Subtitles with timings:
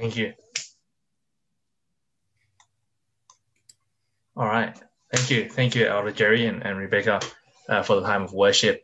[0.00, 0.32] Thank you.
[4.34, 4.74] All right.
[5.12, 5.50] Thank you.
[5.50, 7.20] Thank you, Elder Jerry and, and Rebecca,
[7.68, 8.82] uh, for the time of worship.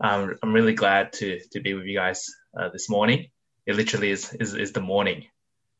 [0.00, 3.28] Um, I'm really glad to, to be with you guys uh, this morning.
[3.66, 5.26] It literally is, is, is the morning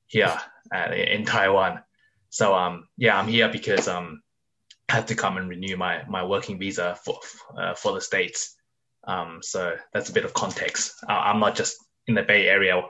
[0.07, 0.39] here
[0.75, 1.81] uh, in Taiwan.
[2.29, 4.21] So um, yeah, I'm here because um,
[4.91, 7.21] I have to come and renew my, my working visa for,
[7.57, 8.55] uh, for the States.
[9.05, 10.93] Um, so that's a bit of context.
[11.09, 12.83] I'm not just in the Bay Area,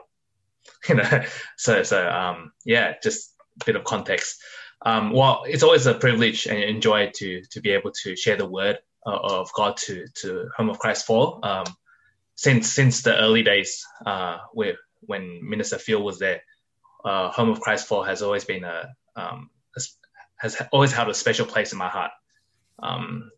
[0.89, 1.23] you know.
[1.57, 4.41] So so um, yeah, just a bit of context.
[4.85, 8.47] Um, well, it's always a privilege and enjoy to to be able to share the
[8.47, 11.39] word of God to to Home of Christ Four.
[11.43, 11.65] Um,
[12.35, 16.41] since since the early days, uh, where when Minister Phil was there,
[17.03, 19.81] uh, Home of Christ Four has always been a, um, a,
[20.37, 22.11] has always held a special place in my heart.
[22.81, 23.31] Um,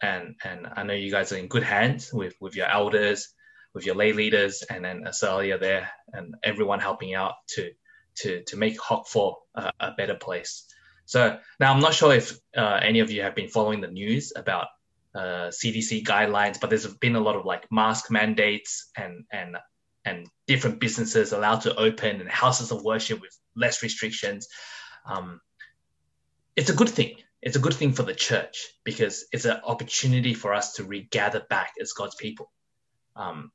[0.00, 3.28] and and I know you guys are in good hands with with your elders,
[3.74, 7.70] with your lay leaders, and then Asalia there, and everyone helping out to
[8.16, 10.64] to to make Hock Four a, a better place.
[11.04, 14.32] So now I'm not sure if uh, any of you have been following the news
[14.36, 14.66] about
[15.14, 19.56] uh, CDC guidelines, but there's been a lot of like mask mandates and and
[20.04, 24.48] and different businesses allowed to open and houses of worship with less restrictions.
[25.06, 25.40] Um,
[26.56, 27.16] it's a good thing.
[27.40, 31.42] It's a good thing for the church because it's an opportunity for us to regather
[31.48, 32.50] back as God's people.
[33.14, 33.50] Um,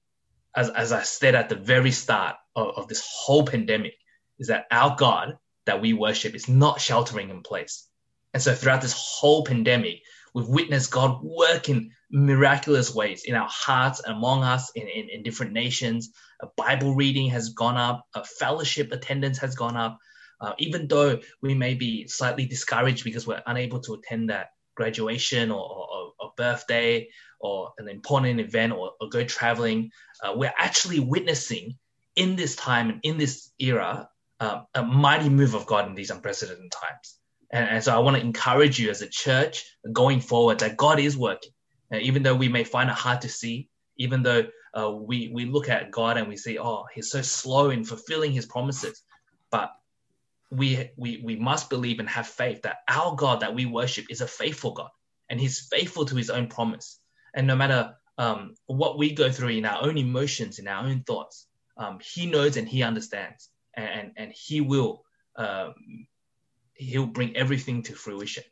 [0.55, 3.95] as, as I said at the very start of, of this whole pandemic,
[4.39, 7.87] is that our God that we worship is not sheltering in place.
[8.33, 10.01] And so throughout this whole pandemic,
[10.33, 15.23] we've witnessed God work in miraculous ways in our hearts, among us, in, in, in
[15.23, 16.11] different nations.
[16.41, 19.97] A Bible reading has gone up, a fellowship attendance has gone up.
[20.41, 25.51] Uh, even though we may be slightly discouraged because we're unable to attend that graduation
[25.51, 27.07] or, or, or birthday
[27.43, 29.91] or an important event or, or go traveling,
[30.23, 31.77] uh, we're actually witnessing
[32.15, 36.09] in this time and in this era uh, a mighty move of God in these
[36.09, 37.19] unprecedented times.
[37.51, 40.99] And, and, so I want to encourage you as a church going forward that God
[40.99, 41.51] is working.
[41.91, 44.45] And even though we may find it hard to see, even though
[44.77, 48.31] uh, we, we look at God and we say, oh, he's so slow in fulfilling
[48.31, 49.03] his promises.
[49.51, 49.71] But
[50.49, 54.21] we, we, we must believe and have faith that our God that we worship is
[54.21, 54.89] a faithful God
[55.29, 56.99] and he's faithful to his own promise.
[57.33, 61.03] And no matter um, what we go through in our own emotions, in our own
[61.03, 65.03] thoughts, um, he knows and he understands and, and he will
[65.35, 65.73] um,
[66.75, 68.43] he'll bring everything to fruition.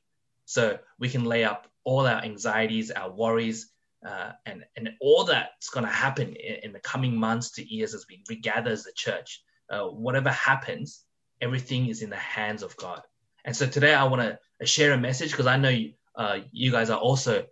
[0.46, 3.72] So we can lay up all our anxieties, our worries,
[4.06, 7.94] uh, and, and all that's going to happen in, in, the coming months to years
[7.94, 9.44] as we regather as the church.
[9.70, 11.04] Uh, whatever happens,
[11.40, 13.02] everything is in the hands of God.
[13.46, 14.22] And so today I want
[14.60, 17.46] to share a message because I know you, uh, you guys are also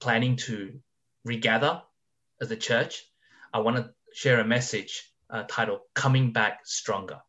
[0.00, 0.80] planning to
[1.24, 1.82] regather
[2.40, 3.04] as a church.
[3.52, 7.20] I want to share a message uh, titled Coming Back Stronger.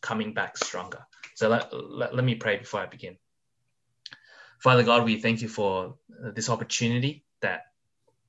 [0.00, 1.06] Coming Back Stronger.
[1.34, 3.16] So let, let, let me pray before I begin.
[4.58, 7.62] Father God, we thank you for uh, this opportunity that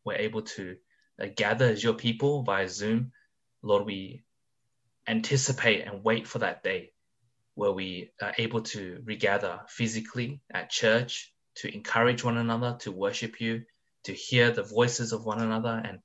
[0.06, 0.78] we're able to
[1.22, 3.12] uh, gather as your people via Zoom.
[3.62, 4.23] Lord, we
[5.08, 6.94] anticipate and wait for that day
[7.56, 13.41] where we are able to regather physically at church to encourage one another, to worship
[13.41, 13.63] you,
[14.03, 16.00] to hear the voices of one another, and,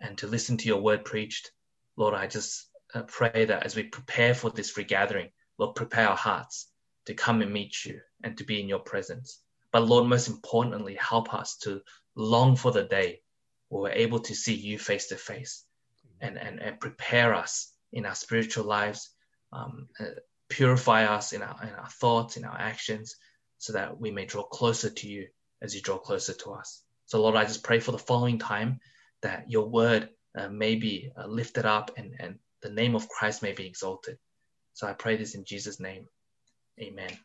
[0.00, 1.50] and to listen to your word preached.
[1.96, 6.16] Lord, I just uh, pray that as we prepare for this regathering, Lord, prepare our
[6.16, 6.68] hearts
[7.06, 9.40] to come and meet you and to be in your presence.
[9.72, 11.82] But Lord, most importantly, help us to
[12.14, 13.22] long for the day
[13.68, 15.64] where we're able to see you face to face
[16.20, 19.10] and, and, prepare us in our spiritual lives,
[19.52, 20.04] um, uh,
[20.48, 23.16] purify us in our, in our thoughts, in our actions,
[23.58, 25.26] so that we may draw closer to you
[25.60, 26.83] as you draw closer to us.
[27.14, 28.80] So, Lord, I just pray for the following time
[29.22, 33.40] that your word uh, may be uh, lifted up and, and the name of Christ
[33.40, 34.18] may be exalted.
[34.72, 36.08] So I pray this in Jesus' name.
[36.80, 37.16] Amen.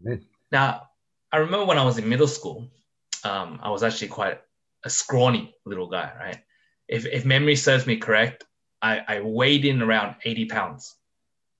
[0.00, 0.24] Amen.
[0.50, 0.88] Now,
[1.30, 2.70] I remember when I was in middle school,
[3.24, 4.40] um, I was actually quite
[4.86, 6.38] a scrawny little guy, right?
[6.88, 8.44] If, if memory serves me correct,
[8.80, 10.96] I, I weighed in around 80 pounds.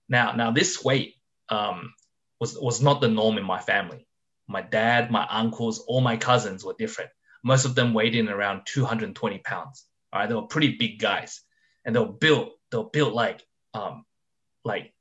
[0.09, 1.17] Now, now this weight
[1.51, 1.93] um,
[2.41, 4.07] was, was not the norm in my family.
[4.49, 7.11] My dad, my uncles, all my cousins were different.
[7.45, 9.85] Most of them weighed in around 220 pounds.
[10.13, 11.41] All right, they were pretty big guys,
[11.85, 12.51] and they were built.
[12.71, 13.43] They were built like
[13.75, 14.05] um,
[14.65, 14.93] like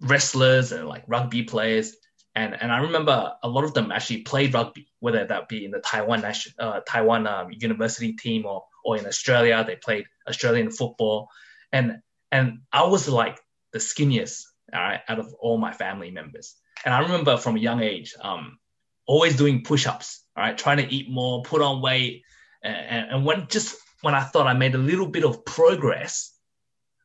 [0.00, 1.96] wrestlers and like rugby players.
[2.34, 5.70] And, and I remember a lot of them actually played rugby, whether that be in
[5.70, 10.70] the Taiwan national, uh, Taiwan um, university team or, or in Australia, they played Australian
[10.70, 11.28] football.
[11.72, 12.00] And,
[12.32, 13.38] and I was like
[13.72, 14.42] the skinniest
[14.74, 16.54] all right, out of all my family members.
[16.84, 18.58] And I remember from a young age, um,
[19.06, 22.22] always doing push-ups, all right, trying to eat more, put on weight.
[22.62, 26.34] And, and when just when I thought I made a little bit of progress,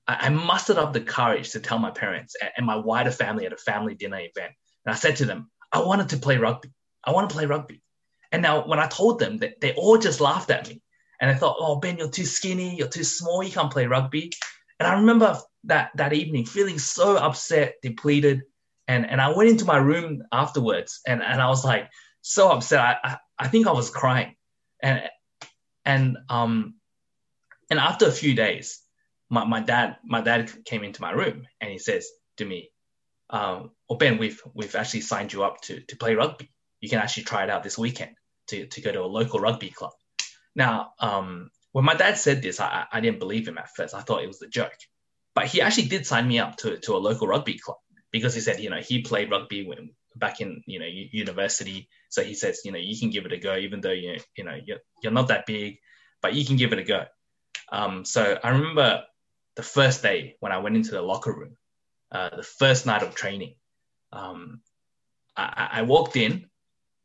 [0.08, 3.46] I, I mustered up the courage to tell my parents and, and my wider family
[3.46, 4.54] at a family dinner event.
[4.86, 6.72] And I said to them, I wanted to play rugby.
[7.04, 7.82] I want to play rugby.
[8.32, 10.82] And now when I told them that they all just laughed at me.
[11.22, 14.32] And I thought, oh, Ben, you're too skinny, you're too small, you can't play rugby.
[14.80, 18.44] And I remember that that evening feeling so upset, depleted.
[18.88, 21.90] And, and I went into my room afterwards and, and I was like
[22.22, 22.80] so upset.
[22.80, 24.36] I, I, I think I was crying.
[24.82, 25.04] And
[25.86, 26.76] and um
[27.70, 28.82] and after a few days,
[29.30, 32.08] my, my dad my dad came into my room and he says
[32.38, 32.72] to me,
[33.30, 36.52] um, "Oh Ben, we've we've actually signed you up to to play rugby.
[36.82, 38.16] You can actually try it out this weekend
[38.48, 39.92] to to go to a local rugby club."
[40.56, 43.94] Now, um, when my dad said this, I, I didn't believe him at first.
[43.94, 44.78] I thought it was a joke,
[45.40, 47.78] but he actually did sign me up to to a local rugby club
[48.12, 51.88] because he said, you know, he played rugby when back in you know university.
[52.10, 54.44] So he says, you know, you can give it a go, even though you you
[54.44, 55.78] know you're, you're not that big,
[56.22, 57.06] but you can give it a go.
[57.72, 59.06] Um, so I remember
[59.56, 61.56] the first day when I went into the locker room,
[62.12, 63.56] uh, the first night of training,
[64.12, 64.60] um,
[65.38, 66.50] I, I, walked in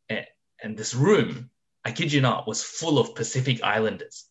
[0.08, 0.26] and,
[0.60, 1.50] and, this room,
[1.84, 4.24] I kid you not, was full of Pacific Islanders.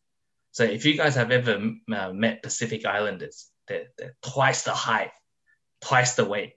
[0.51, 5.11] So if you guys have ever uh, met Pacific Islanders, they're, they're twice the height,
[5.81, 6.53] twice the weight,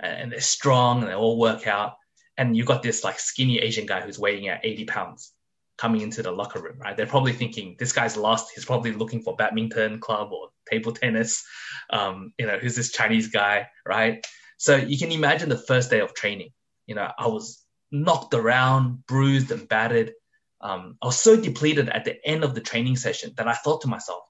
[0.00, 1.94] and they're strong and they all work out.
[2.36, 5.32] And you've got this like skinny Asian guy who's weighing at 80 pounds
[5.78, 6.96] coming into the locker room, right?
[6.96, 8.52] They're probably thinking this guy's lost.
[8.54, 11.44] He's probably looking for badminton club or table tennis.
[11.90, 14.26] Um, you know, who's this Chinese guy, right?
[14.58, 16.50] So you can imagine the first day of training.
[16.86, 20.12] You know, I was knocked around, bruised and battered.
[20.60, 23.82] Um, I was so depleted at the end of the training session that I thought
[23.82, 24.22] to myself,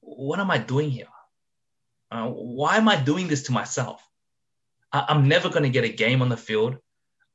[0.00, 1.06] what am I doing here?
[2.10, 4.02] Uh, why am I doing this to myself?
[4.92, 6.76] I- I'm never going to get a game on the field.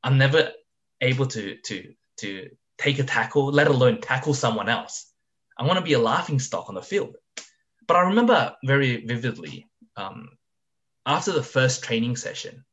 [0.02, 0.52] I'm never
[1.00, 5.10] able to to to take a tackle, let alone tackle someone else.
[5.58, 7.16] I want to be a laughing stock on the field.
[7.86, 10.30] But I remember very vividly um,
[11.06, 12.64] after the first training session,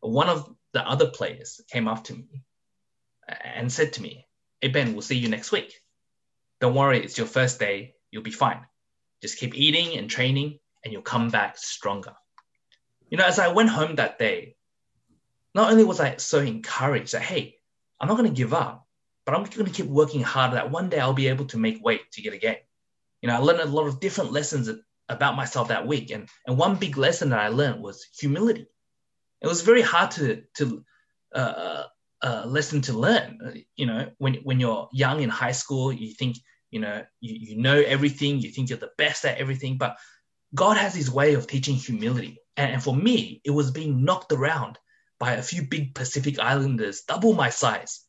[0.00, 2.42] one of the other players came up to me
[3.28, 4.26] and said to me,
[4.60, 5.72] Hey, Ben, we'll see you next week.
[6.60, 7.94] Don't worry, it's your first day.
[8.10, 8.64] You'll be fine.
[9.22, 12.14] Just keep eating and training, and you'll come back stronger.
[13.10, 14.56] You know, as I went home that day,
[15.54, 17.56] not only was I so encouraged that, hey,
[18.00, 18.86] I'm not going to give up,
[19.24, 21.82] but I'm going to keep working hard that one day I'll be able to make
[21.82, 22.56] weight to get a game.
[23.22, 24.68] You know, I learned a lot of different lessons
[25.08, 26.10] about myself that week.
[26.10, 28.66] And, and one big lesson that I learned was humility.
[29.40, 30.84] It was very hard to, to
[31.34, 31.84] uh, uh,
[32.22, 33.64] uh lesson to learn.
[33.76, 36.36] You know, when, when you're young in high school, you think,
[36.70, 39.96] you know, you, you know everything, you think you're the best at everything, but
[40.54, 42.38] God has his way of teaching humility.
[42.56, 44.78] And, for me, it was being knocked around
[45.18, 48.04] by a few big Pacific Islanders, double my size.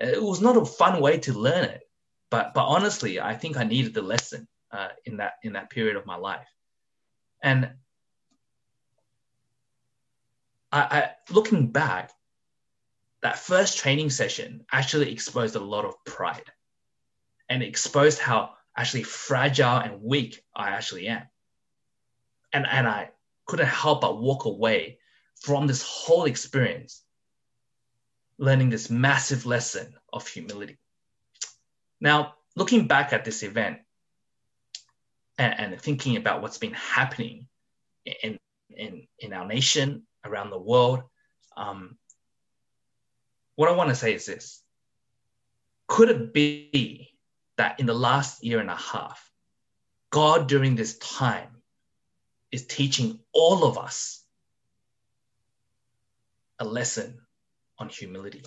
[0.00, 1.82] It was not a fun way to learn it,
[2.30, 5.96] but but honestly, I think I needed the lesson uh, in that in that period
[5.96, 6.46] of my life,
[7.42, 7.70] and
[10.70, 12.12] I, I looking back,
[13.22, 16.50] that first training session actually exposed a lot of pride,
[17.48, 21.26] and exposed how actually fragile and weak I actually am,
[22.52, 23.10] and and I
[23.46, 24.98] couldn't help but walk away
[25.40, 27.02] from this whole experience
[28.38, 30.78] learning this massive lesson of humility.
[32.00, 33.78] Now, looking back at this event
[35.36, 37.48] and, and thinking about what's been happening
[38.04, 38.38] in,
[38.70, 41.02] in, in our nation, around the world,
[41.56, 41.96] um,
[43.56, 44.62] what I want to say is this
[45.86, 47.08] Could it be
[47.56, 49.30] that in the last year and a half,
[50.10, 51.57] God during this time
[52.50, 54.24] is teaching all of us
[56.58, 57.20] a lesson
[57.78, 58.42] on humility.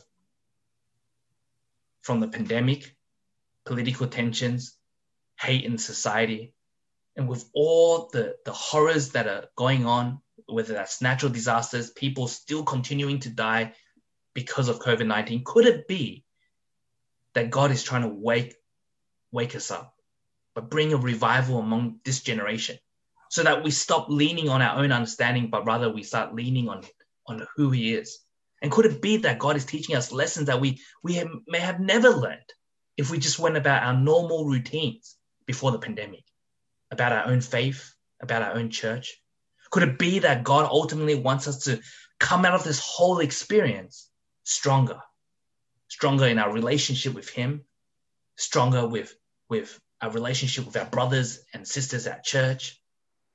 [2.02, 2.96] From the pandemic,
[3.66, 4.76] political tensions,
[5.40, 6.54] hate in society,
[7.16, 12.28] and with all the, the horrors that are going on, whether that's natural disasters, people
[12.28, 13.74] still continuing to die
[14.34, 16.24] because of COVID 19, could it be
[17.34, 18.56] that God is trying to wake,
[19.32, 19.96] wake us up,
[20.56, 22.78] but bring a revival among this generation
[23.32, 26.84] so that we stop leaning on our own understanding, but rather we start leaning on,
[27.28, 28.20] on who He is
[28.62, 31.60] and could it be that God is teaching us lessons that we, we have, may
[31.60, 32.54] have never learned
[32.96, 36.24] if we just went about our normal routines before the pandemic,
[36.92, 39.20] about our own faith, about our own church?
[39.72, 41.82] Could it be that God ultimately wants us to
[42.20, 44.10] come out of this whole experience
[44.44, 45.00] stronger,
[45.88, 47.66] stronger in our relationship with Him,
[48.36, 49.16] stronger with,
[49.50, 52.81] with our relationship with our brothers and sisters at church?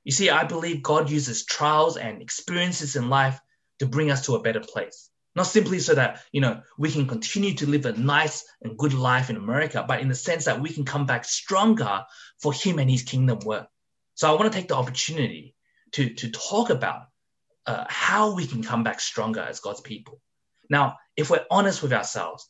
[0.07, 3.41] You see, I believe God uses trials and experiences in life
[3.79, 5.09] to bring us to a better place.
[5.35, 8.93] Not simply so that, you know, we can continue to live a nice and good
[8.93, 12.05] life in America, but in the sense that we can come back stronger
[12.39, 13.67] for him and his kingdom work.
[14.15, 15.55] So I want to take the opportunity
[15.91, 17.01] to, to talk about
[17.65, 20.21] uh, how we can come back stronger as God's people.
[20.69, 22.49] Now, if we're honest with ourselves,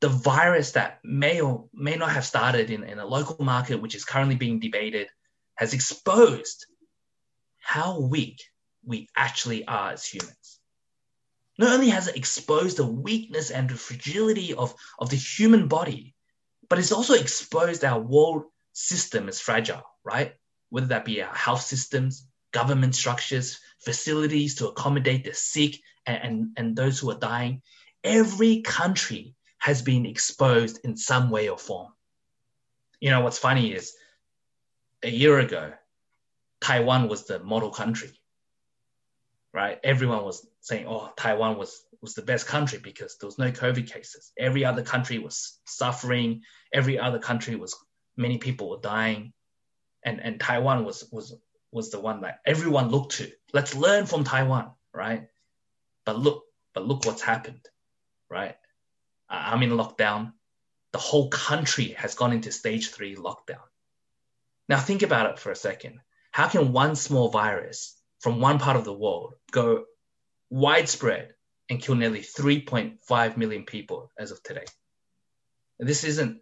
[0.00, 3.94] the virus that may or may not have started in, in a local market, which
[3.94, 5.06] is currently being debated,
[5.54, 6.66] has exposed
[7.62, 8.42] how weak
[8.84, 10.58] we actually are as humans.
[11.58, 16.14] Not only has it exposed the weakness and the fragility of, of the human body,
[16.68, 20.34] but it's also exposed our world system as fragile, right?
[20.70, 25.76] Whether that be our health systems, government structures, facilities to accommodate the sick
[26.06, 27.62] and, and, and those who are dying.
[28.02, 31.92] Every country has been exposed in some way or form.
[33.00, 33.94] You know, what's funny is
[35.02, 35.72] a year ago,
[36.62, 38.12] Taiwan was the model country,
[39.52, 39.78] right?
[39.82, 43.90] Everyone was saying, oh, Taiwan was, was the best country because there was no COVID
[43.90, 44.32] cases.
[44.38, 46.42] Every other country was suffering.
[46.72, 47.76] Every other country was,
[48.16, 49.32] many people were dying.
[50.04, 51.34] And, and Taiwan was, was
[51.72, 53.32] was the one that everyone looked to.
[53.52, 55.28] Let's learn from Taiwan, right?
[56.04, 57.66] But look, but look what's happened,
[58.28, 58.56] right?
[59.28, 60.32] I'm in lockdown.
[60.92, 63.64] The whole country has gone into stage three lockdown.
[64.68, 66.00] Now think about it for a second.
[66.32, 69.84] How can one small virus from one part of the world go
[70.48, 71.34] widespread
[71.68, 74.64] and kill nearly 3.5 million people as of today?
[75.78, 76.40] And this isn't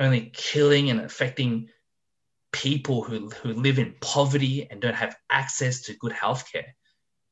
[0.00, 1.68] only killing and affecting
[2.50, 6.72] people who, who live in poverty and don't have access to good healthcare.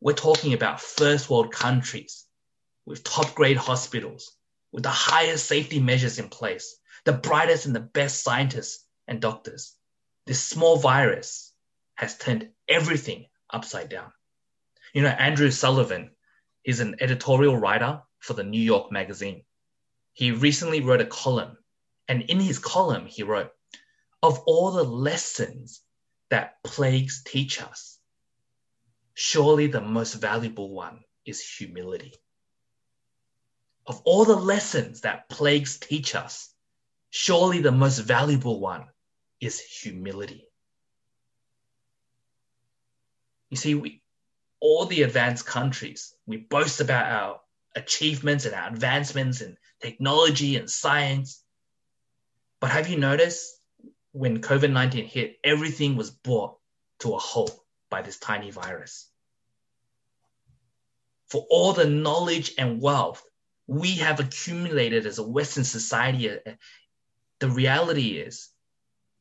[0.01, 2.25] We're talking about first world countries
[2.87, 4.37] with top grade hospitals,
[4.71, 9.75] with the highest safety measures in place, the brightest and the best scientists and doctors.
[10.27, 11.48] This small virus
[11.99, 14.13] has turned everything upside down.
[14.95, 16.13] You know, Andrew Sullivan,
[16.63, 19.43] he's an editorial writer for the New York Magazine.
[20.13, 21.59] He recently wrote a column,
[22.07, 23.51] and in his column, he wrote,
[24.23, 25.83] of all the lessons
[26.31, 27.99] that plagues teach us,
[29.15, 32.15] surely the most valuable one is humility.
[33.89, 36.55] Of all the lessons that plagues teach us,
[37.11, 38.87] surely the most valuable one
[39.41, 40.48] is humility.
[43.51, 44.03] You see, we,
[44.61, 47.41] all the advanced countries, we boast about our
[47.77, 51.43] achievements and our advancements in technology and science.
[52.61, 53.59] But have you noticed
[54.13, 56.59] when COVID 19 hit, everything was brought
[57.01, 57.59] to a halt
[57.91, 59.09] by this tiny virus.
[61.29, 63.23] For all the knowledge and wealth
[63.69, 66.39] we have accumulated as a Western society, uh,
[67.39, 68.49] the reality is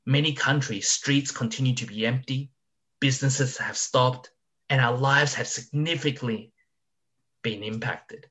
[0.06, 2.50] many countries, streets continue to be empty,
[3.00, 4.32] businesses have stopped,
[4.70, 6.52] and our lives have significantly
[7.42, 8.28] been impacted.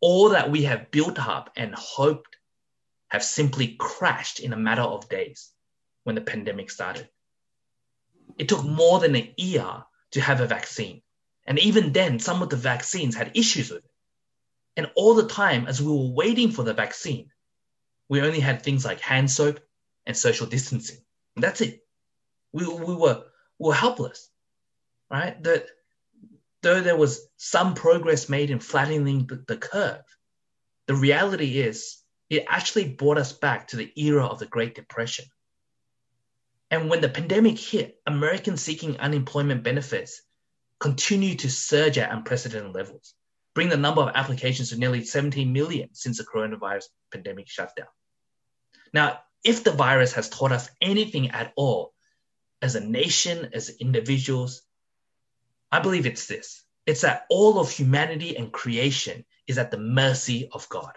[0.00, 2.36] All that we have built up and hoped
[3.08, 5.50] have simply crashed in a matter of days
[6.04, 7.08] when the pandemic started.
[8.38, 11.02] It took more than a year to have a vaccine.
[11.46, 13.90] And even then, some of the vaccines had issues with it.
[14.76, 17.30] And all the time, as we were waiting for the vaccine,
[18.08, 19.60] we only had things like hand soap
[20.06, 20.98] and social distancing.
[21.36, 21.86] And that's it.
[22.52, 24.30] We, we, were, we were helpless,
[25.10, 25.42] right?
[25.44, 25.66] That
[26.62, 30.02] though there was some progress made in flattening the, the curve,
[30.86, 31.98] the reality is
[32.30, 35.26] it actually brought us back to the era of the Great Depression
[36.74, 40.22] and when the pandemic hit, Americans seeking unemployment benefits
[40.80, 43.14] continued to surge at unprecedented levels,
[43.54, 47.86] bring the number of applications to nearly 17 million since the coronavirus pandemic shutdown.
[48.92, 51.93] Now, if the virus has taught us anything at all
[52.64, 54.62] as a nation, as individuals,
[55.70, 56.64] I believe it's this.
[56.86, 60.92] It's that all of humanity and creation is at the mercy of God.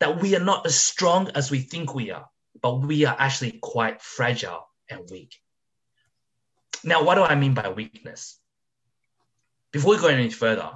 [0.00, 2.30] That we are not as strong as we think we are,
[2.62, 5.36] but we are actually quite fragile and weak.
[6.82, 8.38] Now, what do I mean by weakness?
[9.70, 10.70] Before we go any further,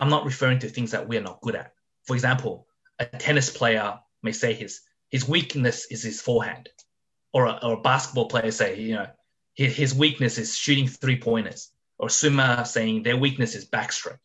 [0.00, 1.74] I'm not referring to things that we are not good at.
[2.02, 2.66] For example,
[2.98, 6.70] a tennis player may say his, his weakness is his forehand,
[7.32, 9.06] or a, or a basketball player say, you know,
[9.56, 14.18] his, weakness is shooting three pointers, or swimmer saying their weakness is backstroke.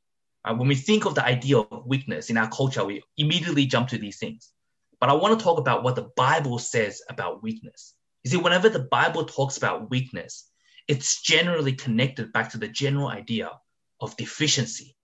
[0.43, 3.89] Uh, when we think of the idea of weakness in our culture, we immediately jump
[3.89, 4.51] to these things.
[4.99, 7.95] But I want to talk about what the Bible says about weakness.
[8.23, 10.47] You see, whenever the Bible talks about weakness,
[10.87, 13.51] it's generally connected back to the general idea
[13.99, 14.95] of deficiency.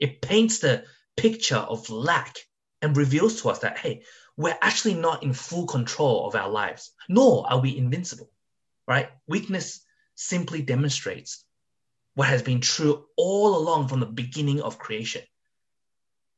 [0.00, 0.84] It paints the
[1.16, 2.36] picture of lack
[2.82, 4.02] and reveals to us that, hey,
[4.36, 8.30] we're actually not in full control of our lives, nor are we invincible,
[8.86, 9.08] right?
[9.26, 11.44] Weakness simply demonstrates
[12.14, 15.22] what has been true all along from the beginning of creation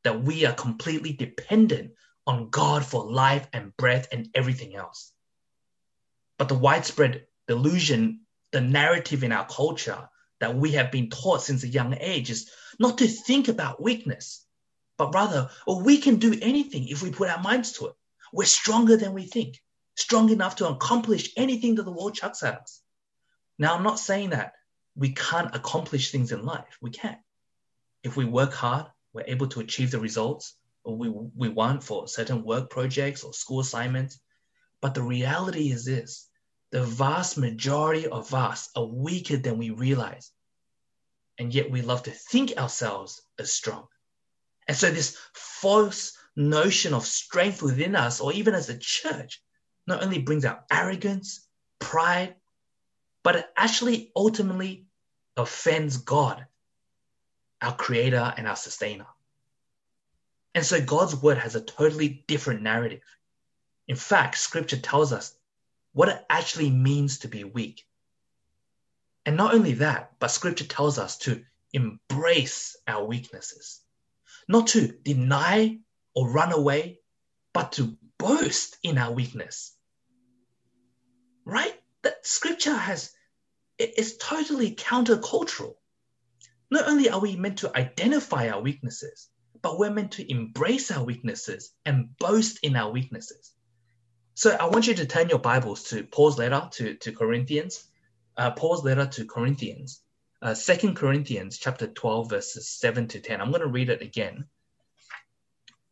[0.05, 1.93] that we are completely dependent
[2.27, 5.13] on God for life and breath and everything else.
[6.37, 8.21] But the widespread delusion,
[8.53, 10.09] the narrative in our culture
[10.41, 14.45] that we have been taught since a young age is not to think about weakness,
[14.97, 17.95] but rather, oh, we can do anything if we put our minds to it.
[18.33, 19.61] We're stronger than we think,
[19.99, 22.81] strong enough to accomplish anything that the world chucks at us.
[23.59, 24.53] Now, I'm not saying that
[24.95, 26.79] we can't accomplish things in life.
[26.81, 27.17] We can.
[28.05, 32.45] If we work hard, we're able to achieve the results we, we want for certain
[32.45, 34.19] work projects or school assignments.
[34.81, 36.29] But the reality is this
[36.71, 40.31] the vast majority of us are weaker than we realize.
[41.39, 43.87] And yet we love to think ourselves as strong.
[44.67, 49.43] And so this false notion of strength within us, or even as a church,
[49.89, 51.41] not only brings out arrogance,
[51.79, 52.35] pride,
[53.25, 54.87] but it actually ultimately
[55.37, 56.45] offends God,
[57.63, 59.07] our creator and our sustainer.
[60.55, 63.01] And so God's word has a totally different narrative.
[63.87, 65.35] In fact, scripture tells us
[65.95, 67.87] what it actually means to be weak.
[69.25, 71.43] And not only that, but scripture tells us to
[71.73, 73.81] embrace our weaknesses,
[74.49, 75.79] not to deny
[76.15, 77.01] or run away,
[77.55, 79.73] but to boast in our weakness.
[81.49, 81.73] Right?
[82.03, 83.11] That scripture has,
[83.79, 85.77] it's totally countercultural.
[86.71, 89.31] Not only are we meant to identify our weaknesses,
[89.63, 93.51] but we're meant to embrace our weaknesses and boast in our weaknesses.
[94.35, 97.83] So I want you to turn your Bibles to Paul's letter to, to Corinthians,
[98.37, 100.03] uh, Paul's letter to Corinthians,
[100.43, 103.41] uh, 2 Corinthians chapter 12, verses 7 to 10.
[103.41, 104.45] I'm going to read it again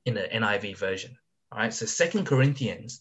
[0.04, 1.16] in the NIV version.
[1.50, 3.00] All right, so 2 Corinthians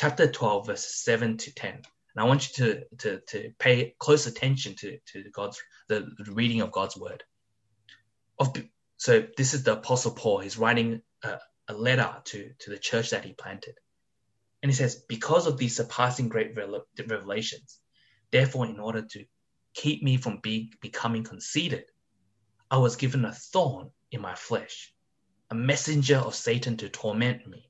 [0.00, 1.74] chapter 12, verses 7 to 10.
[1.74, 1.82] And
[2.16, 6.72] I want you to, to, to pay close attention to, to God's the, reading of
[6.72, 7.22] God's word.
[8.38, 8.56] Of
[8.96, 10.38] so this is the Apostle Paul.
[10.38, 11.36] He's writing a,
[11.68, 13.74] a letter to, to the church that he planted.
[14.62, 17.78] And he says, because of these surpassing great revelations,
[18.30, 19.24] therefore, in order to
[19.74, 21.84] keep me from be, becoming conceited,
[22.70, 24.94] I was given a thorn in my flesh,
[25.50, 27.69] a messenger of Satan to torment me.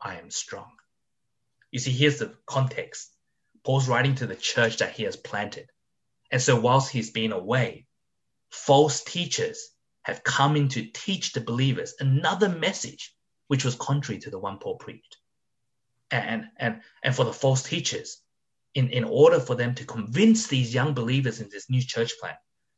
[0.00, 0.70] I am strong.
[1.70, 3.10] You see, here's the context.
[3.64, 5.68] Paul's writing to the church that he has planted.
[6.30, 7.86] And so, whilst he's been away,
[8.50, 9.70] false teachers
[10.02, 13.14] have come in to teach the believers another message
[13.48, 15.16] which was contrary to the one Paul preached.
[16.10, 18.22] And, and, and for the false teachers,
[18.74, 22.34] in, in order for them to convince these young believers in this new church plan,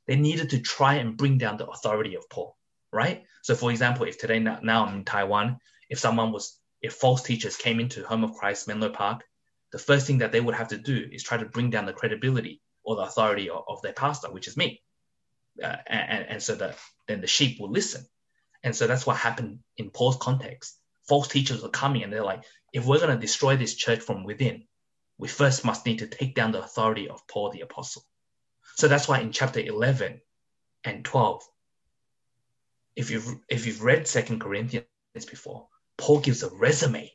[0.07, 2.57] they needed to try and bring down the authority of Paul,
[2.93, 3.25] right?
[3.43, 7.23] So, for example, if today now, now I'm in Taiwan, if someone was, if false
[7.23, 9.25] teachers came into Home of Christ, Menlo Park,
[9.73, 11.93] the first thing that they would have to do is try to bring down the
[11.93, 14.83] credibility or the authority of, of their pastor, which is me.
[15.63, 18.05] Uh, and, and so that then the sheep will listen.
[18.63, 20.79] And so that's what happened in Paul's context.
[21.09, 24.25] False teachers are coming and they're like, if we're going to destroy this church from
[24.25, 24.65] within,
[25.19, 28.05] we first must need to take down the authority of Paul the apostle.
[28.77, 30.21] So that's why in chapter 11
[30.85, 31.43] and 12,
[32.97, 34.87] if you've, if you've read Second Corinthians
[35.29, 35.69] before,
[36.01, 37.13] Paul gives a resume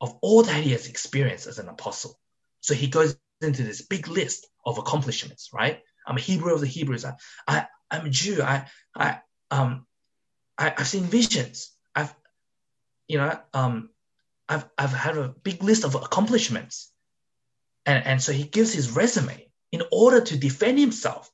[0.00, 2.18] of all that he has experienced as an apostle.
[2.60, 5.80] So he goes into this big list of accomplishments, right?
[6.06, 7.04] I'm a Hebrew of the Hebrews.
[7.04, 7.14] I,
[7.46, 8.42] I, I'm a Jew.
[8.42, 9.86] I, I, um,
[10.56, 11.70] I, have seen visions.
[11.94, 12.14] I've,
[13.08, 13.90] you know, um,
[14.48, 16.92] I've, I've had a big list of accomplishments.
[17.86, 21.30] And, and so he gives his resume in order to defend himself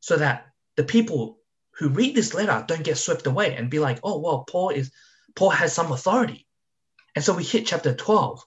[0.00, 1.38] so that the people
[1.72, 4.92] who read this letter don't get swept away and be like, oh, well, Paul is,
[5.34, 6.46] Paul has some authority.
[7.14, 8.42] And so we hit chapter 12.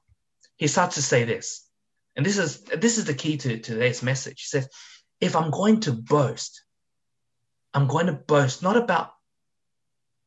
[0.57, 1.67] He starts to say this.
[2.15, 4.41] And this is, this is the key to, to today's message.
[4.41, 4.69] He says,
[5.19, 6.63] if I'm going to boast,
[7.73, 9.11] I'm going to boast not about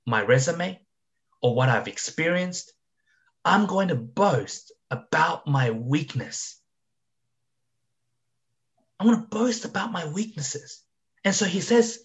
[0.04, 0.80] my resume
[1.40, 2.72] or what I've experienced.
[3.44, 6.60] I'm going to boast about my weakness.
[8.98, 10.82] I'm going to boast about my weaknesses.
[11.24, 12.00] And so he says,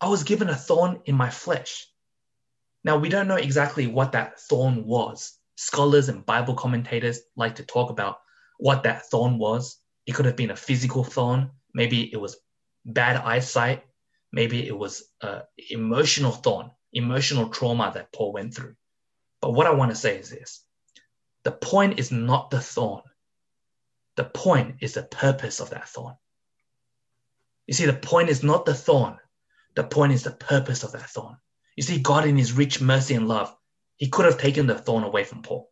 [0.00, 1.86] I was given a thorn in my flesh.
[2.82, 5.36] Now, we don't know exactly what that thorn was.
[5.56, 8.20] Scholars and Bible commentators like to talk about
[8.58, 9.78] what that thorn was.
[10.06, 11.50] It could have been a physical thorn.
[11.74, 12.36] Maybe it was
[12.84, 13.84] bad eyesight.
[14.32, 18.76] Maybe it was an emotional thorn, emotional trauma that Paul went through.
[19.40, 20.64] But what I want to say is this
[21.42, 23.02] the point is not the thorn,
[24.16, 26.16] the point is the purpose of that thorn.
[27.66, 29.18] You see, the point is not the thorn,
[29.74, 31.36] the point is the purpose of that thorn.
[31.80, 33.56] You see, God, in his rich mercy and love,
[33.96, 35.70] he could have taken the thorn away from Paul.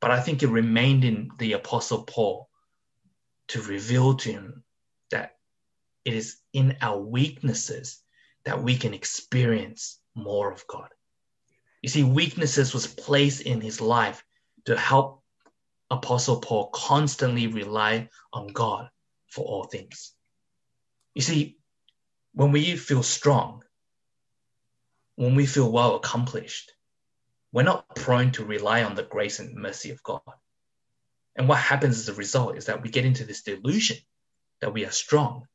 [0.00, 2.48] But I think it remained in the Apostle Paul
[3.48, 4.64] to reveal to him
[5.10, 5.36] that
[6.06, 8.00] it is in our weaknesses
[8.46, 10.88] that we can experience more of God.
[11.82, 14.24] You see, weaknesses was placed in his life
[14.64, 15.22] to help
[15.90, 18.88] Apostle Paul constantly rely on God
[19.26, 20.14] for all things.
[21.14, 21.58] You see,
[22.32, 23.64] when we feel strong,
[25.22, 26.72] when we feel well accomplished,
[27.52, 30.20] we're not prone to rely on the grace and mercy of God.
[31.36, 33.98] And what happens as a result is that we get into this delusion
[34.60, 35.46] that we are strong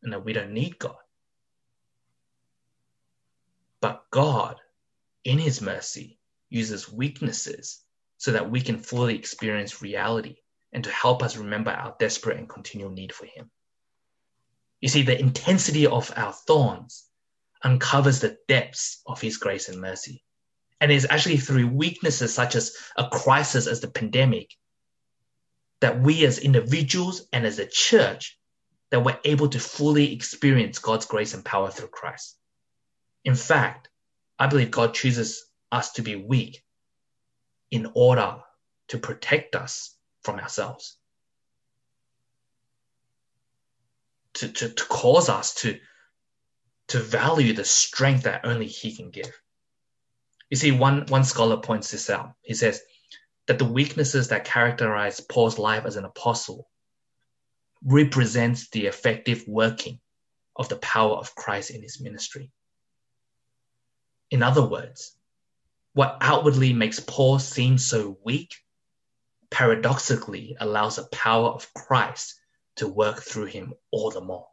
[0.00, 0.94] and that we don't need God.
[3.80, 4.60] But God,
[5.24, 7.82] in His mercy, uses weaknesses
[8.18, 10.36] so that we can fully experience reality
[10.72, 13.50] and to help us remember our desperate and continual need for Him.
[14.80, 17.05] You see, the intensity of our thorns
[17.62, 20.22] uncovers the depths of His grace and mercy.
[20.80, 24.50] And it's actually through weaknesses such as a crisis as the pandemic
[25.80, 28.38] that we as individuals and as a church
[28.90, 32.36] that we're able to fully experience God's grace and power through Christ.
[33.24, 33.88] In fact,
[34.38, 36.62] I believe God chooses us to be weak
[37.70, 38.36] in order
[38.88, 40.96] to protect us from ourselves.
[44.34, 45.78] To, to, to cause us to,
[46.88, 49.32] to value the strength that only He can give.
[50.50, 52.32] You see, one, one scholar points this out.
[52.42, 52.80] He says
[53.46, 56.68] that the weaknesses that characterize Paul's life as an apostle
[57.84, 60.00] represents the effective working
[60.54, 62.50] of the power of Christ in his ministry.
[64.30, 65.16] In other words,
[65.92, 68.54] what outwardly makes Paul seem so weak
[69.50, 72.34] paradoxically allows the power of Christ
[72.76, 74.48] to work through him all the more.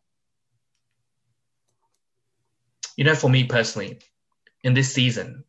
[2.96, 4.00] You know, for me personally,
[4.64, 5.44] in this season,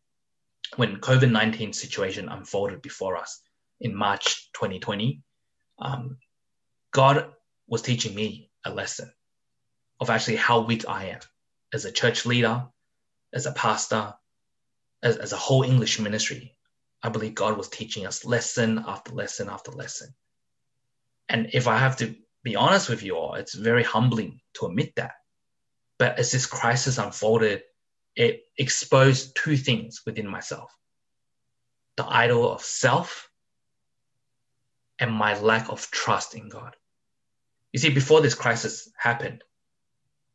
[0.75, 3.41] when COVID 19 situation unfolded before us
[3.79, 5.21] in March 2020,
[5.79, 6.17] um,
[6.91, 7.31] God
[7.67, 9.11] was teaching me a lesson
[9.99, 11.19] of actually how weak I am
[11.73, 12.65] as a church leader,
[13.33, 14.13] as a pastor,
[15.03, 16.55] as, as a whole English ministry.
[17.03, 20.13] I believe God was teaching us lesson after lesson after lesson.
[21.29, 24.95] And if I have to be honest with you all, it's very humbling to admit
[24.95, 25.13] that.
[25.97, 27.63] But as this crisis unfolded,
[28.15, 30.71] it exposed two things within myself
[31.97, 33.29] the idol of self
[34.99, 36.75] and my lack of trust in God.
[37.71, 39.43] You see, before this crisis happened,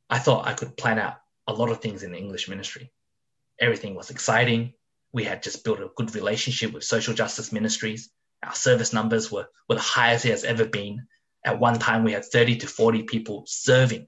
[0.09, 2.93] I thought I could plan out a lot of things in the English ministry.
[3.59, 4.75] Everything was exciting.
[5.13, 8.11] We had just built a good relationship with social justice ministries.
[8.43, 11.07] Our service numbers were, were the highest it has ever been.
[11.45, 14.07] At one time, we had 30 to 40 people serving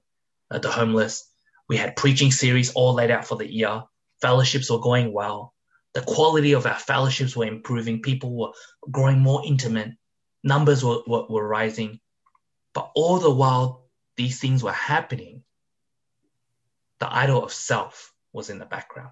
[0.49, 1.29] uh, the homeless.
[1.69, 3.83] We had preaching series all laid out for the year.
[4.21, 5.53] Fellowships were going well.
[5.93, 8.01] The quality of our fellowships were improving.
[8.01, 8.51] People were
[8.91, 9.91] growing more intimate.
[10.43, 11.99] Numbers were, were, were rising.
[12.73, 15.43] But all the while these things were happening,
[16.99, 19.11] the idol of self was in the background.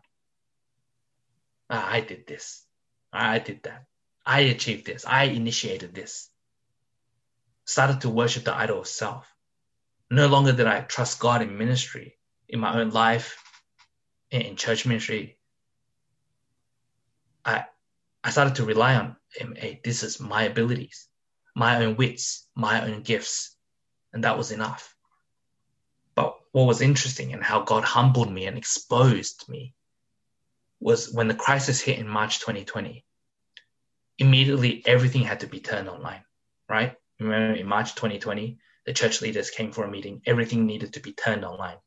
[1.69, 2.65] Ah, I did this.
[3.13, 3.85] I did that.
[4.25, 5.05] I achieved this.
[5.05, 6.29] I initiated this.
[7.65, 9.31] Started to worship the idol of self.
[10.09, 12.17] No longer did I trust God in ministry,
[12.51, 13.41] in my own life,
[14.31, 15.37] and in church ministry.
[17.43, 17.65] I,
[18.23, 19.15] I started to rely on.
[19.33, 21.07] Hey, this is my abilities,
[21.55, 23.55] my own wits, my own gifts.
[24.13, 24.93] And that was enough.
[26.15, 29.73] But what was interesting and how God humbled me and exposed me
[30.81, 33.05] was when the crisis hit in March 2020,
[34.17, 36.23] immediately everything had to be turned online,
[36.67, 36.95] right?
[37.19, 41.13] Remember in March 2020, the church leaders came for a meeting, everything needed to be
[41.13, 41.77] turned online.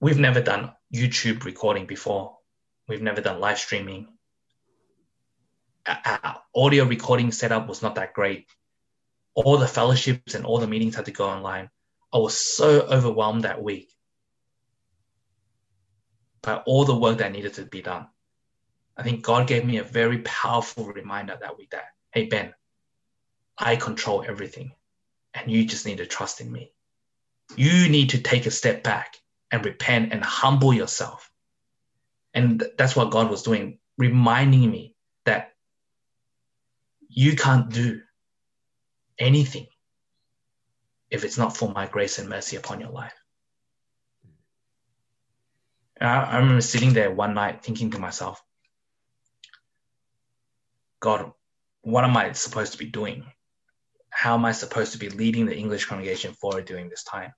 [0.00, 2.38] We've never done YouTube recording before.
[2.86, 4.06] We've never done live streaming.
[5.86, 8.46] Our audio recording setup was not that great.
[9.34, 11.68] All the fellowships and all the meetings had to go online.
[12.12, 13.90] I was so overwhelmed that week
[16.42, 18.06] by all the work that needed to be done.
[18.96, 22.54] I think God gave me a very powerful reminder that week that, hey, Ben,
[23.58, 24.72] I control everything
[25.34, 26.72] and you just need to trust in me.
[27.56, 29.16] You need to take a step back
[29.50, 31.30] and repent and humble yourself.
[32.34, 35.52] And that's what God was doing, reminding me that
[37.08, 38.00] you can't do
[39.18, 39.66] anything
[41.10, 43.14] if it's not for my grace and mercy upon your life.
[45.96, 48.42] And I, I remember sitting there one night thinking to myself,
[51.00, 51.32] God,
[51.82, 53.24] what am I supposed to be doing?
[54.10, 57.32] How am I supposed to be leading the English congregation forward during this time?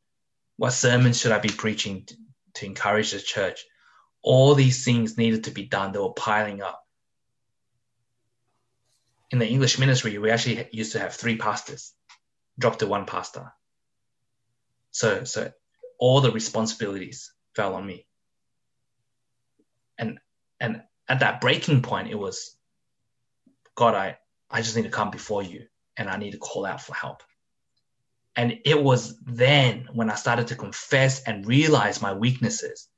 [0.61, 2.17] What sermons should I be preaching to,
[2.57, 3.65] to encourage the church?
[4.21, 5.93] All these things needed to be done.
[5.93, 6.85] They were piling up.
[9.31, 11.95] In the English ministry, we actually used to have three pastors,
[12.59, 13.55] dropped to one pastor.
[14.91, 15.51] So, so
[15.99, 18.07] all the responsibilities fell on me.
[19.97, 20.19] And
[20.61, 22.55] and at that breaking point, it was,
[23.77, 24.19] God, I,
[24.51, 27.23] I just need to come before you and I need to call out for help.
[28.37, 32.89] And it was then when I started to confess and realize my weaknesses,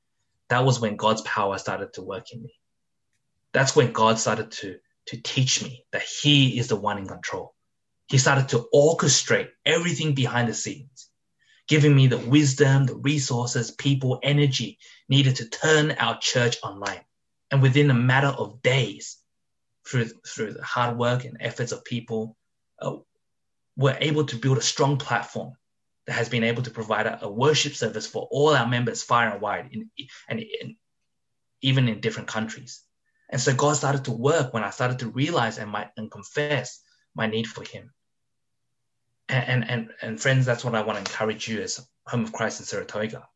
[0.49, 2.53] that was when God's power started to work in me.
[3.51, 7.53] That's when God started to, to teach me that He is the one in control.
[8.07, 11.09] He started to orchestrate everything behind the scenes,
[11.67, 14.77] giving me the wisdom, the resources, people, energy
[15.09, 17.01] needed to turn our church online.
[17.49, 19.17] And within a matter of days,
[19.85, 22.37] through, through the hard work and efforts of people,
[22.79, 22.97] uh,
[23.75, 25.53] we're able to build a strong platform
[26.05, 29.27] that has been able to provide a, a worship service for all our members far
[29.27, 29.89] and wide, in,
[30.29, 30.75] and in,
[31.61, 32.83] even in different countries.
[33.29, 36.81] And so God started to work when I started to realize and, my, and confess
[37.15, 37.91] my need for Him.
[39.29, 42.33] And, and, and, and friends, that's what I want to encourage you as Home of
[42.33, 43.27] Christ in Saratoga.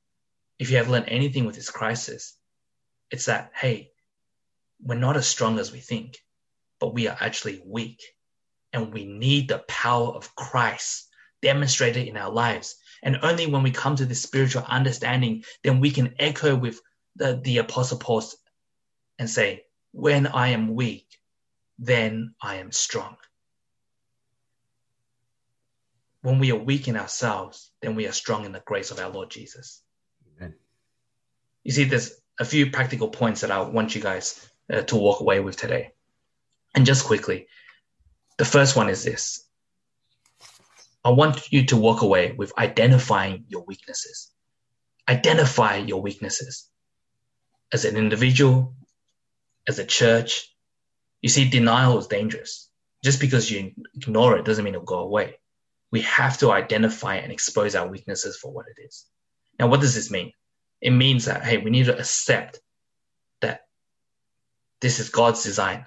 [0.60, 2.36] If you have learned anything with this crisis,
[3.10, 3.92] it's that, hey,
[4.84, 6.18] we're not as strong as we think,
[6.80, 8.02] but we are actually weak
[8.74, 11.08] and we need the power of Christ
[11.42, 12.76] demonstrated in our lives.
[13.04, 16.80] And only when we come to this spiritual understanding, then we can echo with
[17.16, 18.24] the, the Apostle Paul
[19.20, 21.08] and say, When I am weak,
[21.80, 23.18] then I am strong.
[26.22, 29.10] When we are weak in ourselves, then we are strong in the grace of our
[29.10, 29.82] Lord Jesus.
[30.36, 30.56] Amen.
[31.64, 35.22] You see, there's a few practical points that I want you guys uh, to walk
[35.22, 35.92] away with today.
[36.76, 37.48] And just quickly,
[38.38, 39.44] the first one is this
[41.04, 44.32] I want you to walk away with identifying your weaknesses.
[45.08, 46.70] Identify your weaknesses
[47.72, 48.74] as an individual,
[49.68, 50.54] as a church.
[51.22, 52.70] You see, denial is dangerous.
[53.04, 55.40] Just because you ignore it doesn't mean it'll go away.
[55.92, 59.06] We have to identify and expose our weaknesses for what it is.
[59.58, 60.34] Now, what does this mean?
[60.82, 62.60] It means that, hey, we need to accept
[63.40, 63.62] that
[64.82, 65.86] this is God's design,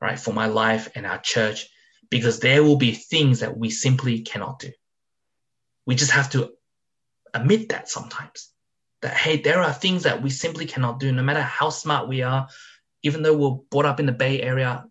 [0.00, 1.68] right, for my life and our church
[2.12, 4.70] because there will be things that we simply cannot do.
[5.86, 6.50] We just have to
[7.32, 8.52] admit that sometimes.
[9.00, 12.20] That, hey, there are things that we simply cannot do, no matter how smart we
[12.20, 12.48] are,
[13.02, 14.84] even though we're brought up in the Bay Area,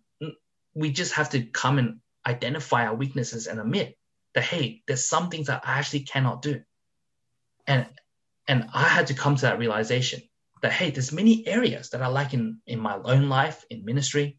[0.74, 3.96] we just have to come and identify our weaknesses and admit
[4.34, 6.62] that, hey, there's some things that I actually cannot do.
[7.68, 7.86] And
[8.48, 10.22] and I had to come to that realization
[10.60, 14.38] that hey, there's many areas that I like in, in my own life, in ministry,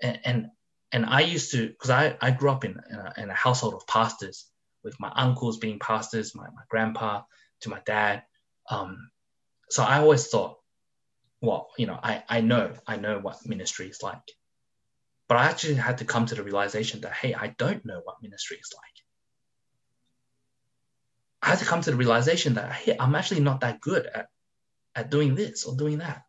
[0.00, 0.46] and, and
[0.94, 3.74] and I used to, because I, I grew up in, in a, in, a, household
[3.74, 4.46] of pastors
[4.84, 7.22] with my uncles being pastors, my, my grandpa
[7.62, 8.22] to my dad.
[8.70, 9.10] Um,
[9.68, 10.56] so I always thought,
[11.40, 14.22] well, you know, I, I know, I know what ministry is like.
[15.26, 18.22] But I actually had to come to the realization that, hey, I don't know what
[18.22, 18.84] ministry is like.
[21.42, 24.28] I had to come to the realization that, hey, I'm actually not that good at,
[24.94, 26.22] at doing this or doing that.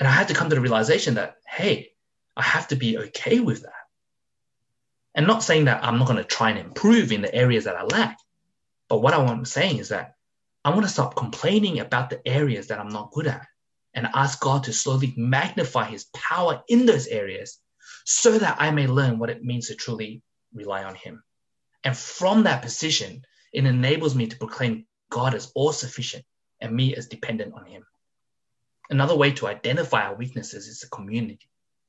[0.00, 1.92] And I had to come to the realization that, hey,
[2.38, 3.72] I have to be okay with that.
[5.14, 7.76] And not saying that I'm not going to try and improve in the areas that
[7.76, 8.16] I lack.
[8.88, 10.14] But what I'm saying is that
[10.64, 13.46] I want to stop complaining about the areas that I'm not good at
[13.92, 17.58] and ask God to slowly magnify his power in those areas
[18.04, 20.22] so that I may learn what it means to truly
[20.54, 21.24] rely on him.
[21.82, 23.22] And from that position,
[23.52, 26.24] it enables me to proclaim God as all sufficient
[26.60, 27.84] and me as dependent on him.
[28.90, 31.48] Another way to identify our weaknesses is a community.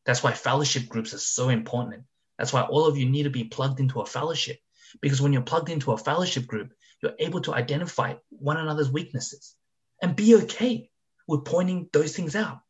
[0.09, 2.01] That's why fellowship groups are so important.
[2.39, 4.57] That's why all of you need to be plugged into a fellowship.
[5.01, 9.53] Because when you're plugged into a fellowship group, you're able to identify one another's weaknesses
[10.01, 10.89] and be okay
[11.27, 12.61] with pointing those things out.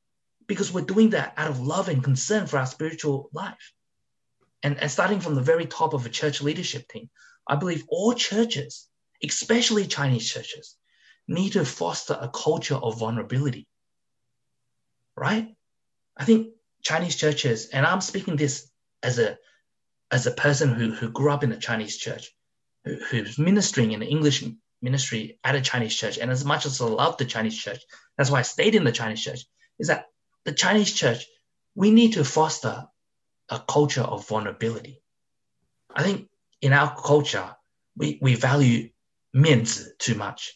[0.47, 3.71] Because we're doing that out of love and concern for our spiritual life.
[4.61, 7.09] And, and starting from the very top of a church leadership team,
[7.47, 8.89] I believe all churches,
[9.23, 10.75] especially Chinese churches,
[11.25, 13.65] need to foster a culture of vulnerability.
[15.15, 15.55] Right?
[16.17, 16.49] I think
[16.88, 18.70] Chinese churches, and I'm speaking this
[19.02, 19.38] as a
[20.10, 22.30] as a person who, who grew up in the Chinese church,
[22.84, 24.44] who, who's ministering in the English
[24.82, 27.80] ministry at a Chinese church, and as much as I love the Chinese church,
[28.16, 29.40] that's why I stayed in the Chinese church,
[29.78, 30.06] is that
[30.44, 31.26] the Chinese church,
[31.74, 32.86] we need to foster
[33.48, 35.02] a culture of vulnerability.
[35.94, 36.28] I think
[36.60, 37.56] in our culture,
[37.96, 38.90] we, we value
[39.32, 40.52] 面子 too much,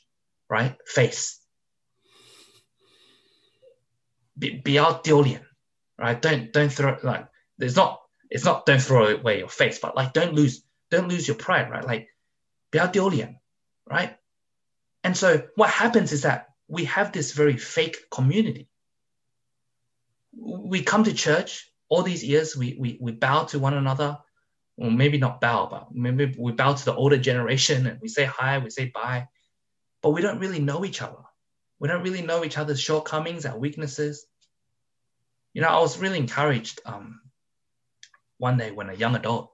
[0.49, 0.77] right?
[0.87, 1.41] Face.
[4.39, 5.45] 比比较丢脸
[6.04, 6.22] right?
[6.22, 7.28] Don't don't throw like
[7.60, 11.28] it's not it's not don't throw away your face but like don't lose don't lose
[11.28, 11.86] your pride, right?
[11.86, 12.10] Like
[12.72, 12.80] be
[13.90, 14.18] right?
[15.04, 18.68] And so what happens is that we have this very fake community.
[20.36, 24.18] We come to church all these years, we we, we bow to one another,
[24.78, 28.26] or maybe not bow, but maybe we bow to the older generation and we say
[28.26, 29.28] hi, we say bye,
[30.02, 31.24] but we don't really know each other.
[31.80, 34.26] We don't really know each other's shortcomings, our weaknesses.
[35.54, 37.22] You know, I was really encouraged um,
[38.38, 39.52] one day when a young adult,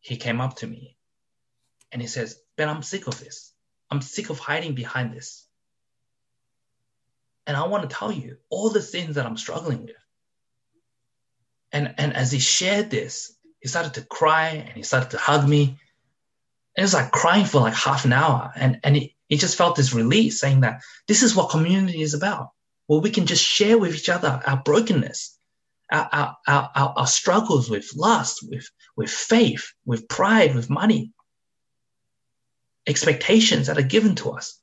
[0.00, 0.96] he came up to me
[1.90, 3.52] and he says, Ben, I'm sick of this.
[3.90, 5.46] I'm sick of hiding behind this.
[7.46, 9.96] And I want to tell you all the things that I'm struggling with.
[11.72, 15.48] And, and as he shared this, he started to cry and he started to hug
[15.48, 15.78] me.
[16.76, 18.52] And it was like crying for like half an hour.
[18.54, 22.14] And, and he, he just felt this release saying that this is what community is
[22.14, 22.50] about.
[22.88, 25.38] Well, we can just share with each other our brokenness,
[25.90, 31.12] our, our, our, our struggles with lust, with, with faith, with pride, with money,
[32.86, 34.58] expectations that are given to us.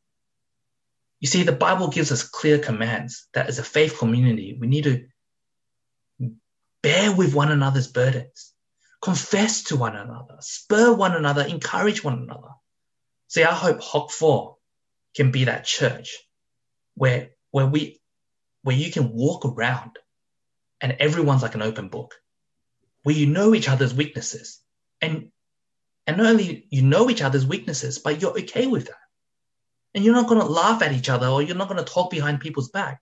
[1.20, 3.28] You see, the Bible gives us clear commands.
[3.34, 5.06] That as a faith community, we need to
[6.82, 8.54] bear with one another's burdens,
[9.02, 12.50] confess to one another, spur one another, encourage one another.
[13.28, 14.56] See, I hope Hock 4
[15.16, 16.18] can be that church
[16.96, 18.00] where, where we,
[18.64, 19.98] where you can walk around
[20.82, 22.16] and everyone's like an open book,
[23.04, 24.60] where you know each other's weaknesses
[25.02, 25.32] and
[26.08, 28.96] and not only you know each other's weaknesses, but you're okay with that.
[29.94, 32.10] And you're not going to laugh at each other or you're not going to talk
[32.10, 33.02] behind people's back,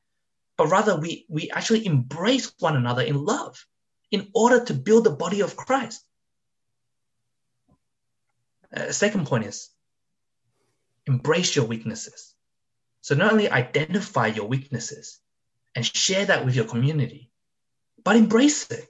[0.58, 3.66] but rather we, we actually embrace one another in love
[4.12, 6.04] in order to build the body of Christ.
[8.76, 9.70] Uh, second point is
[11.06, 12.34] embrace your weaknesses.
[13.02, 15.20] So not only identify your weaknesses
[15.78, 17.30] and share that with your community,
[18.04, 18.88] but embrace it.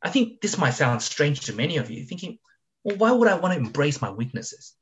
[0.00, 2.38] I think this might sound strange to many of you, thinking,
[2.84, 4.76] well, why would I want to embrace my weaknesses?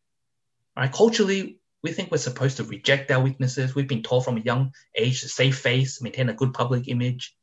[0.77, 0.93] Right?
[0.93, 3.75] Culturally, we think we're supposed to reject our weaknesses.
[3.75, 7.35] We've been taught from a young age to save face, maintain a good public image.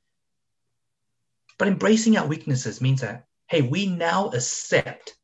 [1.58, 5.16] But embracing our weaknesses means that, hey, we now accept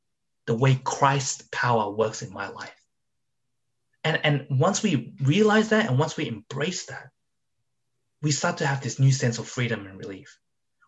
[0.47, 2.73] the way Christ's power works in my life.
[4.03, 7.11] And, and once we realize that and once we embrace that,
[8.21, 10.39] we start to have this new sense of freedom and relief.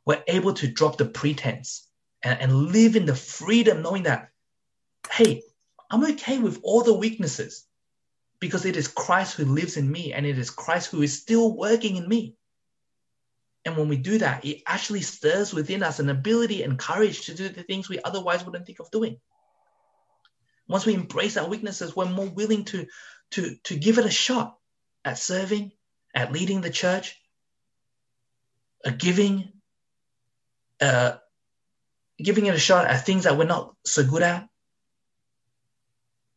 [0.05, 1.87] We're able to drop the pretense
[2.23, 4.29] and, and live in the freedom knowing that
[5.11, 5.41] hey,
[5.89, 7.65] I'm okay with all the weaknesses
[8.39, 11.55] because it is Christ who lives in me and it is Christ who is still
[11.55, 12.35] working in me.
[13.65, 17.33] And when we do that, it actually stirs within us an ability and courage to
[17.33, 19.19] do the things we otherwise wouldn't think of doing.
[20.67, 22.87] Once we embrace our weaknesses, we're more willing to,
[23.31, 24.57] to, to give it a shot
[25.03, 25.71] at serving,
[26.15, 27.18] at leading the church,
[28.97, 29.51] giving,
[30.81, 31.13] uh,
[32.17, 34.47] giving it a shot at things that we're not so good at.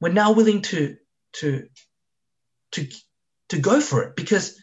[0.01, 0.97] We're now willing to
[1.35, 1.69] to
[2.73, 2.89] to
[3.51, 4.59] to go for it because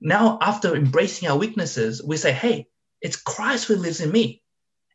[0.00, 2.68] now after embracing our weaknesses we say hey
[3.00, 4.42] it's christ who lives in me.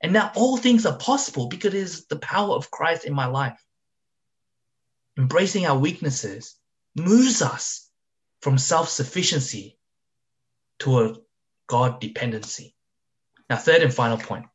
[0.01, 3.25] And now all things are possible because it is the power of christ in my
[3.25, 3.59] life.
[5.17, 6.55] Embracing our weaknesses
[6.95, 7.89] moves us
[8.41, 9.77] from self-sufficiency
[10.79, 11.15] to a
[11.67, 12.73] god dependency
[13.49, 14.45] now third and final point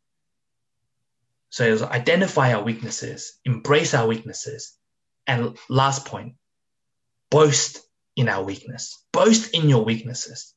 [1.50, 4.76] so it was identify our weaknesses embrace our weaknesses
[5.26, 6.34] and last point,
[7.30, 7.80] boast
[8.16, 9.02] in our weakness.
[9.12, 10.54] Boast in your weaknesses.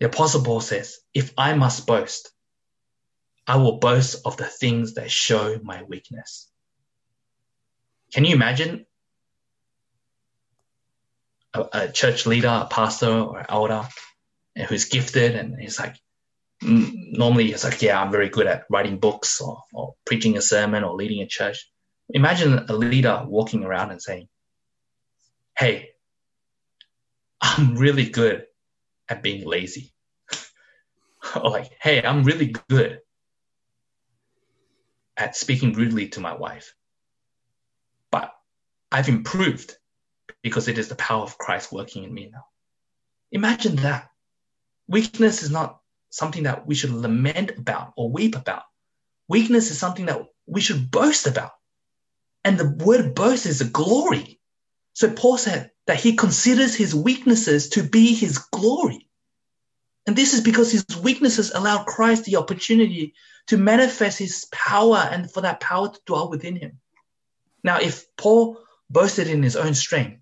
[0.00, 2.32] The Apostle Paul says, If I must boast,
[3.46, 6.50] I will boast of the things that show my weakness.
[8.12, 8.86] Can you imagine
[11.52, 13.86] a, a church leader, a pastor, or elder
[14.56, 15.96] who's gifted and he's like,
[16.62, 20.42] mm, normally he's like, yeah, I'm very good at writing books or, or preaching a
[20.42, 21.68] sermon or leading a church.
[22.10, 24.28] Imagine a leader walking around and saying,
[25.56, 25.90] Hey,
[27.40, 28.46] I'm really good
[29.08, 29.92] at being lazy.
[31.36, 33.00] or like, Hey, I'm really good
[35.16, 36.74] at speaking rudely to my wife.
[38.10, 38.32] But
[38.92, 39.76] I've improved
[40.42, 42.44] because it is the power of Christ working in me now.
[43.32, 44.10] Imagine that.
[44.88, 45.80] Weakness is not
[46.10, 48.62] something that we should lament about or weep about.
[49.28, 51.52] Weakness is something that we should boast about.
[52.44, 54.38] And the word boast is a glory.
[54.92, 59.08] So Paul said that he considers his weaknesses to be his glory.
[60.06, 63.14] And this is because his weaknesses allow Christ the opportunity
[63.46, 66.80] to manifest his power and for that power to dwell within him.
[67.62, 68.58] Now, if Paul
[68.90, 70.20] boasted in his own strength,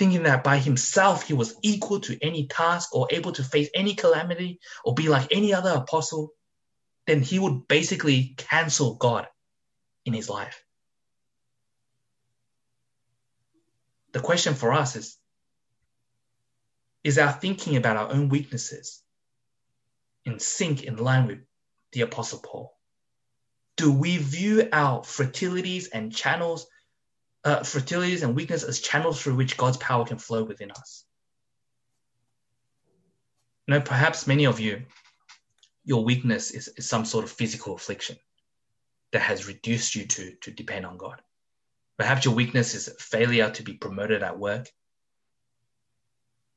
[0.00, 3.94] thinking that by himself he was equal to any task or able to face any
[3.94, 6.32] calamity or be like any other apostle,
[7.06, 9.28] then he would basically cancel God
[10.04, 10.64] in his life.
[14.12, 15.16] the question for us is
[17.02, 19.02] is our thinking about our own weaknesses
[20.24, 21.38] in sync in line with
[21.92, 22.76] the Apostle Paul?
[23.76, 26.66] Do we view our fertilities and channels,
[27.44, 31.04] uh, fragilities and weakness as channels through which God's power can flow within us?
[33.66, 34.82] Know, perhaps many of you,
[35.84, 38.16] your weakness is, is some sort of physical affliction
[39.12, 41.20] that has reduced you to, to depend on God.
[41.96, 44.68] Perhaps your weakness is failure to be promoted at work.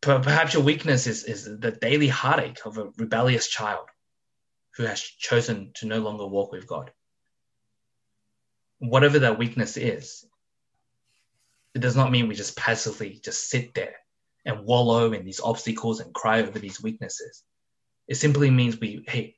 [0.02, 3.88] Perhaps your weakness is, is the daily heartache of a rebellious child
[4.76, 6.92] who has chosen to no longer walk with God.
[8.80, 10.26] Whatever that weakness is,
[11.74, 13.96] it does not mean we just passively just sit there
[14.46, 17.44] and wallow in these obstacles and cry over these weaknesses.
[18.08, 19.36] It simply means we, hey,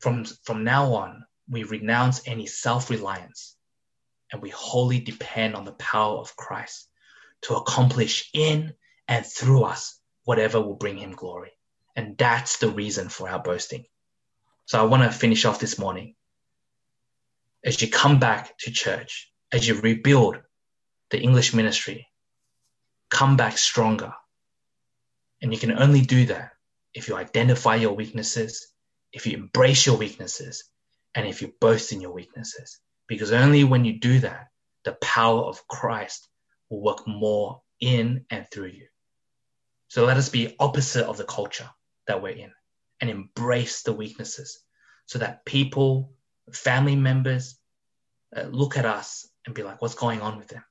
[0.00, 3.56] from, from now on, we renounce any self reliance
[4.30, 6.88] and we wholly depend on the power of Christ
[7.42, 8.74] to accomplish in
[9.08, 11.52] and through us whatever will bring him glory.
[11.96, 13.84] And that's the reason for our boasting.
[14.66, 16.14] So I want to finish off this morning.
[17.64, 20.38] As you come back to church, as you rebuild
[21.12, 22.08] the English ministry,
[23.10, 24.14] come back stronger.
[25.42, 26.52] And you can only do that
[26.94, 28.66] if you identify your weaknesses,
[29.12, 30.64] if you embrace your weaknesses,
[31.14, 32.80] and if you boast in your weaknesses.
[33.06, 34.48] Because only when you do that,
[34.84, 36.28] the power of Christ
[36.70, 38.86] will work more in and through you.
[39.88, 41.68] So let us be opposite of the culture
[42.06, 42.52] that we're in
[43.02, 44.62] and embrace the weaknesses
[45.04, 46.14] so that people,
[46.52, 47.58] family members,
[48.34, 50.64] uh, look at us and be like, what's going on with them?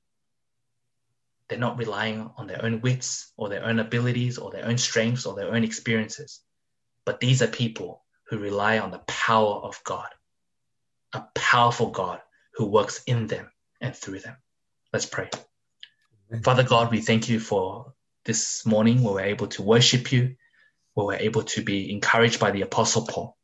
[1.51, 5.25] They're not relying on their own wits or their own abilities or their own strengths
[5.25, 6.39] or their own experiences.
[7.05, 10.07] But these are people who rely on the power of God,
[11.11, 12.21] a powerful God
[12.53, 14.37] who works in them and through them.
[14.93, 15.29] Let's pray.
[16.29, 16.41] Amen.
[16.41, 20.37] Father God, we thank you for this morning where we're able to worship you,
[20.93, 23.37] where we're able to be encouraged by the Apostle Paul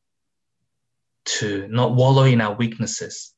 [1.26, 3.34] to not wallow in our weaknesses,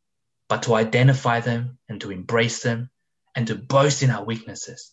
[0.48, 2.92] but to identify them and to embrace them
[3.36, 4.92] and to boast in our weaknesses.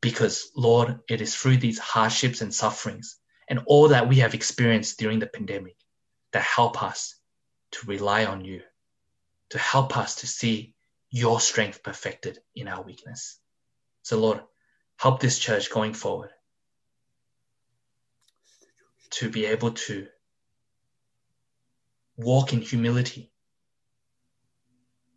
[0.00, 3.16] Because, Lord, it is through these hardships and sufferings
[3.48, 5.76] and all that we have experienced during the pandemic
[6.32, 7.14] that help us
[7.72, 8.60] to rely on you,
[9.50, 10.74] to help us to see
[11.10, 13.38] your strength perfected in our weakness.
[14.02, 14.40] So, Lord,
[14.96, 16.30] help this church going forward
[19.10, 20.06] to be able to
[22.16, 23.30] walk in humility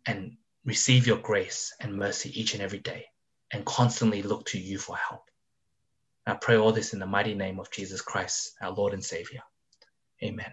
[0.06, 0.37] and
[0.68, 3.06] receive your grace and mercy each and every day
[3.50, 5.22] and constantly look to you for help.
[6.26, 9.40] I pray all this in the mighty name of Jesus Christ, our Lord and Savior.
[10.22, 10.52] Amen.